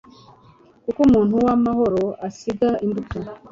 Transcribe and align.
koko 0.83 0.99
umuntu 1.07 1.33
w'amahoro 1.45 2.03
asiga 2.27 2.69
imbuto 2.85 3.17